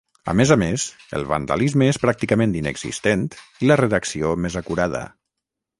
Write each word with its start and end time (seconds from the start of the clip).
A 0.31 0.33
més 0.37 0.51
a 0.53 0.55
més, 0.61 0.85
el 1.17 1.25
vandalisme 1.33 1.89
és 1.91 2.01
pràcticament 2.07 2.57
inexistent 2.63 3.29
i 3.67 3.71
la 3.73 3.79
redacció 3.85 4.35
més 4.47 4.63
acurada. 4.65 5.07